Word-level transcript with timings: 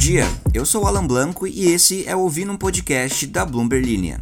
dia, 0.00 0.26
eu 0.54 0.64
sou 0.64 0.86
Alan 0.86 1.06
Blanco 1.06 1.46
e 1.46 1.66
esse 1.66 2.08
é 2.08 2.16
o 2.16 2.20
Ouvindo 2.20 2.50
um 2.50 2.56
Podcast 2.56 3.26
da 3.26 3.44
Bloomberg 3.44 3.84
Linha. 3.84 4.18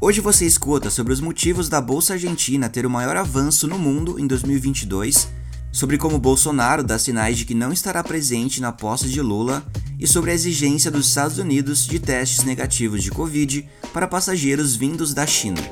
Hoje 0.00 0.20
você 0.20 0.44
escuta 0.44 0.90
sobre 0.90 1.12
os 1.12 1.20
motivos 1.20 1.68
da 1.68 1.80
Bolsa 1.80 2.14
Argentina 2.14 2.68
ter 2.68 2.84
o 2.84 2.90
maior 2.90 3.16
avanço 3.16 3.68
no 3.68 3.78
mundo 3.78 4.18
em 4.18 4.26
2022, 4.26 5.28
sobre 5.70 5.96
como 5.96 6.18
Bolsonaro 6.18 6.82
dá 6.82 6.98
sinais 6.98 7.38
de 7.38 7.44
que 7.44 7.54
não 7.54 7.72
estará 7.72 8.02
presente 8.02 8.60
na 8.60 8.72
posse 8.72 9.08
de 9.08 9.22
Lula 9.22 9.64
e 10.00 10.06
sobre 10.08 10.32
a 10.32 10.34
exigência 10.34 10.90
dos 10.90 11.06
Estados 11.06 11.38
Unidos 11.38 11.86
de 11.86 12.00
testes 12.00 12.42
negativos 12.42 13.04
de 13.04 13.12
Covid 13.12 13.64
para 13.92 14.08
passageiros 14.08 14.74
vindos 14.74 15.14
da 15.14 15.24
China. 15.24 15.62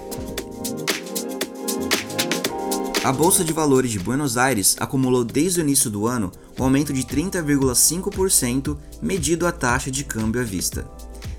A 3.02 3.10
Bolsa 3.10 3.42
de 3.42 3.50
Valores 3.50 3.90
de 3.90 3.98
Buenos 3.98 4.36
Aires 4.36 4.76
acumulou 4.78 5.24
desde 5.24 5.58
o 5.58 5.62
início 5.62 5.90
do 5.90 6.06
ano 6.06 6.30
um 6.58 6.64
aumento 6.64 6.92
de 6.92 7.02
30,5% 7.02 8.76
medido 9.00 9.46
a 9.46 9.52
taxa 9.52 9.90
de 9.90 10.04
câmbio 10.04 10.42
à 10.42 10.44
vista. 10.44 10.86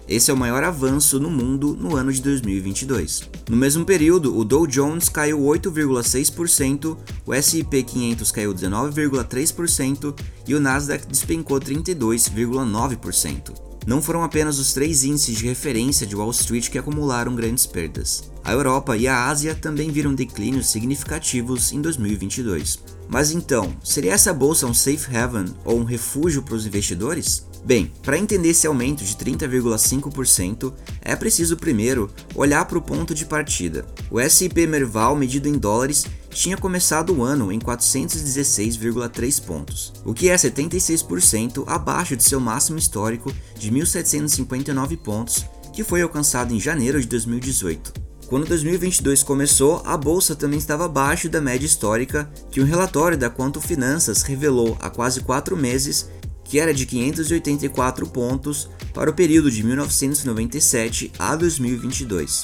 Esse 0.08 0.32
é 0.32 0.34
o 0.34 0.38
maior 0.38 0.64
avanço 0.64 1.20
no 1.20 1.30
mundo 1.30 1.78
no 1.80 1.96
ano 1.96 2.12
de 2.12 2.20
2022. 2.20 3.30
No 3.48 3.56
mesmo 3.56 3.86
período, 3.86 4.36
o 4.36 4.44
Dow 4.44 4.66
Jones 4.66 5.08
caiu 5.08 5.40
8,6%, 5.40 6.98
o 7.28 7.34
S&P 7.34 7.84
500 7.84 8.32
caiu 8.32 8.56
19,3% 8.56 10.20
e 10.48 10.56
o 10.56 10.60
Nasdaq 10.60 11.06
despencou 11.06 11.60
32,9%. 11.60 13.54
Não 13.86 14.02
foram 14.02 14.24
apenas 14.24 14.58
os 14.58 14.74
três 14.74 15.04
índices 15.04 15.38
de 15.38 15.46
referência 15.46 16.08
de 16.08 16.16
Wall 16.16 16.32
Street 16.32 16.70
que 16.70 16.80
acumularam 16.80 17.36
grandes 17.36 17.68
perdas. 17.68 18.31
A 18.44 18.52
Europa 18.52 18.98
e 18.98 19.08
a 19.08 19.28
Ásia 19.28 19.54
também 19.54 19.92
viram 19.92 20.14
declínios 20.14 20.70
significativos 20.70 21.72
em 21.72 21.82
2022. 21.82 22.80
Mas 23.08 23.32
então, 23.32 23.76
seria 23.84 24.14
essa 24.14 24.34
bolsa 24.34 24.66
um 24.66 24.74
safe 24.74 25.16
haven 25.16 25.46
ou 25.64 25.78
um 25.78 25.84
refúgio 25.84 26.42
para 26.42 26.56
os 26.56 26.66
investidores? 26.66 27.46
Bem, 27.64 27.92
para 28.02 28.18
entender 28.18 28.50
esse 28.50 28.66
aumento 28.66 29.04
de 29.04 29.16
30,5%, 29.16 30.74
é 31.02 31.16
preciso 31.16 31.56
primeiro 31.56 32.10
olhar 32.34 32.66
para 32.66 32.78
o 32.78 32.82
ponto 32.82 33.14
de 33.14 33.26
partida. 33.26 33.86
O 34.10 34.20
S&P 34.20 34.66
Merval, 34.66 35.16
medido 35.16 35.48
em 35.48 35.54
dólares, 35.54 36.06
tinha 36.32 36.58
começado 36.58 37.14
o 37.14 37.22
ano 37.22 37.52
em 37.52 37.60
416,3 37.60 39.44
pontos, 39.44 39.94
o 40.04 40.14
que 40.14 40.30
é 40.30 40.36
76% 40.36 41.64
abaixo 41.68 42.16
de 42.16 42.24
seu 42.24 42.40
máximo 42.40 42.80
histórico 42.80 43.32
de 43.60 43.72
1.759 43.72 44.98
pontos, 44.98 45.46
que 45.74 45.84
foi 45.84 46.02
alcançado 46.02 46.54
em 46.56 46.60
janeiro 46.60 47.00
de 47.00 47.08
2018. 47.08 48.01
Quando 48.32 48.48
2022 48.48 49.24
começou, 49.24 49.82
a 49.86 49.98
bolsa 49.98 50.34
também 50.34 50.58
estava 50.58 50.86
abaixo 50.86 51.28
da 51.28 51.42
média 51.42 51.66
histórica 51.66 52.32
que 52.50 52.62
um 52.62 52.64
relatório 52.64 53.18
da 53.18 53.30
Quanto 53.30 53.60
Finanças 53.60 54.24
revelou 54.24 54.78
há 54.80 54.90
quase 54.90 55.20
quatro 55.20 55.58
meses 55.58 56.10
que 56.46 56.58
era 56.58 56.74
de 56.74 56.86
584 56.86 58.08
pontos 58.08 58.70
para 58.94 59.10
o 59.10 59.14
período 59.14 59.52
de 59.52 59.62
1997 59.66 61.12
a 61.20 61.36
2022. 61.36 62.44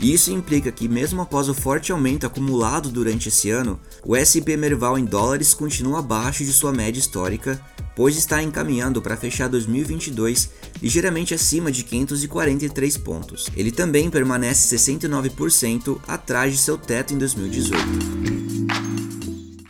Isso 0.00 0.32
implica 0.32 0.72
que, 0.72 0.88
mesmo 0.88 1.22
após 1.22 1.48
o 1.48 1.54
forte 1.54 1.92
aumento 1.92 2.26
acumulado 2.26 2.88
durante 2.88 3.28
esse 3.28 3.48
ano, 3.48 3.78
o 4.04 4.16
SP 4.18 4.58
Merval 4.58 4.98
em 4.98 5.04
dólares 5.04 5.54
continua 5.54 6.00
abaixo 6.00 6.44
de 6.44 6.52
sua 6.52 6.72
média 6.72 6.98
histórica, 6.98 7.60
pois 7.98 8.16
está 8.16 8.40
encaminhando 8.40 9.02
para 9.02 9.16
fechar 9.16 9.48
2022 9.48 10.50
ligeiramente 10.80 11.34
acima 11.34 11.72
de 11.72 11.82
543 11.82 12.96
pontos. 12.98 13.48
Ele 13.56 13.72
também 13.72 14.08
permanece 14.08 14.76
69% 14.76 15.98
atrás 16.06 16.52
de 16.52 16.58
seu 16.60 16.78
teto 16.78 17.12
em 17.12 17.18
2018. 17.18 17.76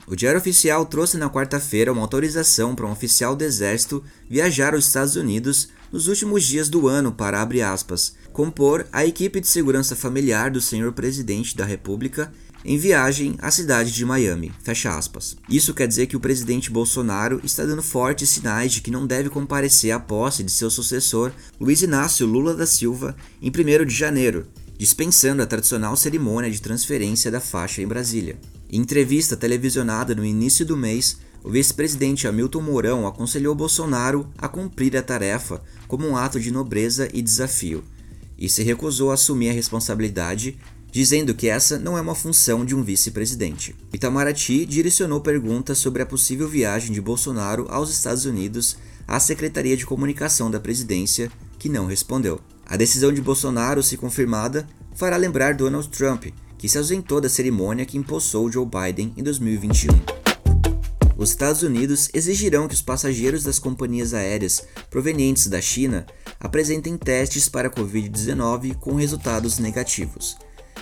O 0.06 0.14
Diário 0.14 0.38
Oficial 0.38 0.84
trouxe 0.84 1.16
na 1.16 1.30
quarta-feira 1.30 1.90
uma 1.90 2.02
autorização 2.02 2.74
para 2.74 2.84
um 2.84 2.92
oficial 2.92 3.34
do 3.34 3.44
Exército 3.44 4.04
viajar 4.28 4.74
aos 4.74 4.84
Estados 4.84 5.16
Unidos 5.16 5.70
nos 5.90 6.06
últimos 6.06 6.44
dias 6.44 6.68
do 6.68 6.86
ano 6.86 7.10
para, 7.10 7.40
abre 7.40 7.62
aspas, 7.62 8.14
compor 8.30 8.86
a 8.92 9.06
equipe 9.06 9.40
de 9.40 9.48
segurança 9.48 9.96
familiar 9.96 10.50
do 10.50 10.60
senhor 10.60 10.92
presidente 10.92 11.56
da 11.56 11.64
República 11.64 12.30
em 12.64 12.76
viagem 12.76 13.36
à 13.40 13.50
cidade 13.50 13.92
de 13.92 14.04
Miami. 14.04 14.52
Fecha 14.62 14.96
aspas. 14.96 15.36
Isso 15.48 15.74
quer 15.74 15.86
dizer 15.86 16.06
que 16.06 16.16
o 16.16 16.20
presidente 16.20 16.70
Bolsonaro 16.70 17.40
está 17.44 17.64
dando 17.64 17.82
fortes 17.82 18.30
sinais 18.30 18.72
de 18.72 18.80
que 18.80 18.90
não 18.90 19.06
deve 19.06 19.30
comparecer 19.30 19.92
à 19.92 20.00
posse 20.00 20.42
de 20.42 20.50
seu 20.50 20.70
sucessor, 20.70 21.32
Luiz 21.60 21.82
Inácio 21.82 22.26
Lula 22.26 22.54
da 22.54 22.66
Silva, 22.66 23.16
em 23.40 23.50
1 23.50 23.84
de 23.84 23.94
janeiro, 23.94 24.46
dispensando 24.76 25.42
a 25.42 25.46
tradicional 25.46 25.96
cerimônia 25.96 26.50
de 26.50 26.62
transferência 26.62 27.30
da 27.30 27.40
faixa 27.40 27.82
em 27.82 27.86
Brasília. 27.86 28.38
Em 28.70 28.80
entrevista 28.80 29.36
televisionada 29.36 30.14
no 30.14 30.24
início 30.24 30.64
do 30.64 30.76
mês, 30.76 31.18
o 31.42 31.50
vice-presidente 31.50 32.26
Hamilton 32.26 32.60
Mourão 32.60 33.06
aconselhou 33.06 33.54
Bolsonaro 33.54 34.28
a 34.36 34.48
cumprir 34.48 34.96
a 34.96 35.02
tarefa 35.02 35.62
como 35.86 36.06
um 36.06 36.16
ato 36.16 36.38
de 36.38 36.50
nobreza 36.50 37.08
e 37.12 37.22
desafio, 37.22 37.82
e 38.36 38.48
se 38.48 38.62
recusou 38.62 39.10
a 39.10 39.14
assumir 39.14 39.50
a 39.50 39.52
responsabilidade, 39.52 40.58
dizendo 40.90 41.34
que 41.34 41.48
essa 41.48 41.78
não 41.78 41.96
é 41.96 42.00
uma 42.00 42.14
função 42.14 42.64
de 42.64 42.74
um 42.74 42.82
vice-presidente. 42.82 43.74
Itamaraty 43.92 44.64
direcionou 44.66 45.20
perguntas 45.20 45.78
sobre 45.78 46.02
a 46.02 46.06
possível 46.06 46.48
viagem 46.48 46.92
de 46.92 47.00
Bolsonaro 47.00 47.66
aos 47.68 47.90
Estados 47.90 48.24
Unidos 48.24 48.76
à 49.06 49.20
Secretaria 49.20 49.76
de 49.76 49.86
Comunicação 49.86 50.50
da 50.50 50.60
Presidência, 50.60 51.30
que 51.58 51.68
não 51.68 51.86
respondeu. 51.86 52.40
A 52.66 52.76
decisão 52.76 53.12
de 53.12 53.22
Bolsonaro, 53.22 53.82
se 53.82 53.96
confirmada, 53.96 54.68
fará 54.94 55.16
lembrar 55.16 55.54
Donald 55.54 55.88
Trump, 55.88 56.26
que 56.58 56.68
se 56.68 56.76
ausentou 56.76 57.20
da 57.20 57.28
cerimônia 57.28 57.86
que 57.86 57.96
impulsou 57.96 58.50
Joe 58.50 58.66
Biden 58.66 59.12
em 59.16 59.22
2021. 59.22 60.18
Os 61.16 61.30
Estados 61.30 61.62
Unidos 61.62 62.08
exigirão 62.14 62.68
que 62.68 62.74
os 62.74 62.82
passageiros 62.82 63.42
das 63.42 63.58
companhias 63.58 64.14
aéreas 64.14 64.62
provenientes 64.88 65.48
da 65.48 65.60
China 65.60 66.06
apresentem 66.38 66.96
testes 66.96 67.48
para 67.48 67.68
a 67.68 67.70
Covid-19 67.70 68.76
com 68.76 68.94
resultados 68.94 69.58
negativos. 69.58 70.36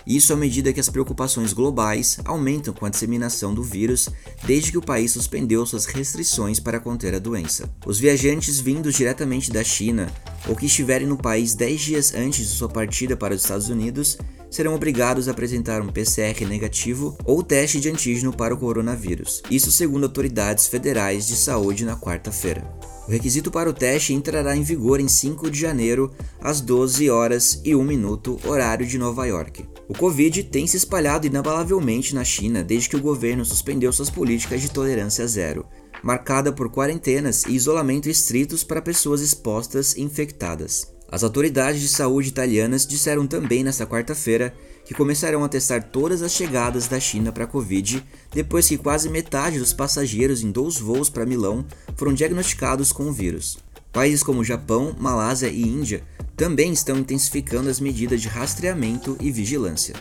Isso 0.06 0.32
à 0.32 0.36
medida 0.36 0.72
que 0.72 0.78
as 0.78 0.88
preocupações 0.88 1.52
globais 1.52 2.18
aumentam 2.24 2.72
com 2.72 2.86
a 2.86 2.88
disseminação 2.88 3.52
do 3.52 3.62
vírus 3.62 4.08
desde 4.44 4.70
que 4.70 4.78
o 4.78 4.82
país 4.82 5.10
suspendeu 5.10 5.66
suas 5.66 5.84
restrições 5.86 6.60
para 6.60 6.78
conter 6.78 7.14
a 7.14 7.18
doença. 7.18 7.68
Os 7.84 7.98
viajantes 7.98 8.60
vindos 8.60 8.94
diretamente 8.94 9.50
da 9.50 9.64
China 9.64 10.06
ou 10.48 10.54
que 10.54 10.66
estiverem 10.66 11.08
no 11.08 11.16
país 11.16 11.54
10 11.54 11.80
dias 11.80 12.14
antes 12.14 12.48
de 12.48 12.54
sua 12.54 12.68
partida 12.68 13.16
para 13.16 13.34
os 13.34 13.42
Estados 13.42 13.68
Unidos 13.68 14.16
serão 14.48 14.74
obrigados 14.74 15.26
a 15.26 15.32
apresentar 15.32 15.82
um 15.82 15.88
PCR 15.88 16.46
negativo 16.46 17.18
ou 17.24 17.42
teste 17.42 17.80
de 17.80 17.90
antígeno 17.90 18.32
para 18.32 18.54
o 18.54 18.58
coronavírus. 18.58 19.42
Isso 19.50 19.72
segundo 19.72 20.04
autoridades 20.04 20.68
federais 20.68 21.26
de 21.26 21.34
saúde 21.34 21.84
na 21.84 21.96
quarta-feira. 21.96 22.64
O 23.08 23.10
requisito 23.10 23.50
para 23.50 23.70
o 23.70 23.72
teste 23.72 24.12
entrará 24.12 24.56
em 24.56 24.62
vigor 24.62 25.00
em 25.00 25.08
5 25.08 25.50
de 25.50 25.60
janeiro, 25.60 26.12
às 26.40 26.60
12 26.60 27.10
horas 27.10 27.60
e 27.64 27.74
1 27.74 27.82
minuto, 27.82 28.38
horário 28.44 28.86
de 28.86 28.98
Nova 28.98 29.26
York. 29.26 29.64
O 29.88 29.94
Covid 29.94 30.42
tem 30.44 30.66
se 30.66 30.76
espalhado 30.76 31.28
inabalavelmente 31.28 32.14
na 32.14 32.24
China 32.24 32.64
desde 32.64 32.88
que 32.88 32.97
o 32.97 33.00
governo 33.00 33.44
suspendeu 33.44 33.92
suas 33.92 34.10
políticas 34.10 34.60
de 34.60 34.70
tolerância 34.70 35.26
zero, 35.28 35.64
marcada 36.02 36.52
por 36.52 36.69
quarentenas 36.70 37.44
e 37.44 37.52
isolamento 37.52 38.08
estritos 38.08 38.64
para 38.64 38.82
pessoas 38.82 39.20
expostas 39.20 39.94
e 39.94 40.02
infectadas. 40.02 40.92
As 41.08 41.22
autoridades 41.22 41.80
de 41.80 41.88
saúde 41.88 42.30
italianas 42.30 42.84
disseram 42.84 43.28
também 43.28 43.62
nesta 43.62 43.86
quarta-feira 43.86 44.52
que 44.84 44.94
começarão 44.94 45.44
a 45.44 45.48
testar 45.48 45.82
todas 45.84 46.20
as 46.20 46.32
chegadas 46.32 46.88
da 46.88 46.98
China 46.98 47.30
para 47.30 47.44
a 47.44 47.48
Covid 47.48 48.04
depois 48.32 48.66
que 48.66 48.76
quase 48.76 49.08
metade 49.08 49.60
dos 49.60 49.72
passageiros 49.72 50.42
em 50.42 50.50
dois 50.50 50.78
voos 50.78 51.08
para 51.08 51.24
Milão 51.24 51.64
foram 51.97 52.12
diagnosticados 52.12 52.92
com 52.92 53.04
o 53.04 53.12
vírus. 53.12 53.58
Países 53.96 54.22
como 54.22 54.44
Japão, 54.44 54.94
Malásia 55.00 55.48
e 55.48 55.62
Índia 55.62 56.02
também 56.36 56.70
estão 56.70 56.98
intensificando 56.98 57.70
as 57.70 57.80
medidas 57.80 58.20
de 58.20 58.28
rastreamento 58.28 59.16
e 59.22 59.32
vigilância. 59.32 59.94